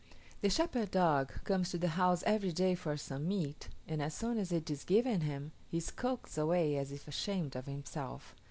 The 0.41 0.49
shepherd 0.49 0.89
dog 0.89 1.43
comes 1.43 1.69
to 1.69 1.77
the 1.77 1.89
house 1.89 2.23
every 2.25 2.51
day 2.51 2.73
for 2.73 2.97
some 2.97 3.27
meat, 3.27 3.69
and 3.87 4.01
as 4.01 4.15
soon 4.15 4.39
as 4.39 4.51
it 4.51 4.67
is 4.71 4.83
given 4.83 5.21
him, 5.21 5.51
he 5.69 5.79
skulks 5.79 6.39
away 6.39 6.75
as 6.75 6.91
if 6.91 7.07
ashamed 7.07 7.55
of 7.55 7.67
himself. 7.67 8.33